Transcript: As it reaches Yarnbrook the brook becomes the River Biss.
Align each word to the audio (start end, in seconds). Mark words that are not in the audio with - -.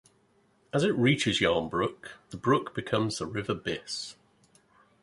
As 0.73 0.83
it 0.83 0.95
reaches 0.95 1.41
Yarnbrook 1.41 2.07
the 2.31 2.37
brook 2.37 2.73
becomes 2.73 3.19
the 3.19 3.27
River 3.27 3.53
Biss. 3.53 4.15